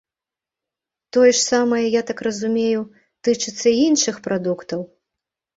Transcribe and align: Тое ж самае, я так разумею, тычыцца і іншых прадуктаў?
Тое 1.17 1.27
ж 1.27 1.35
самае, 1.51 1.83
я 1.99 2.03
так 2.09 2.19
разумею, 2.29 2.81
тычыцца 3.29 3.67
і 3.75 3.79
іншых 3.89 4.15
прадуктаў? 4.31 4.81